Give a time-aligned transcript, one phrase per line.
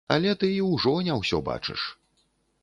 [0.13, 1.85] Але ты і ўжо не ўсё бачыш.